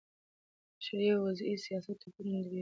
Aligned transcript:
د 0.77 0.79
شرعې 0.85 1.11
او 1.13 1.21
وضي 1.25 1.55
سیاست 1.65 1.95
توپیرونه 2.01 2.39
درې 2.45 2.51
دي. 2.57 2.59